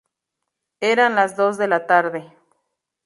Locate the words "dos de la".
1.37-1.85